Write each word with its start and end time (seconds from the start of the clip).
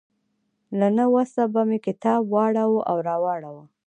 له 0.79 0.87
نه 0.97 1.05
وسه 1.15 1.41
به 1.53 1.61
مې 1.69 1.77
کتاب 1.87 2.19
واړاوه 2.33 2.81
او 2.91 2.97
راواړاوه. 3.07 3.63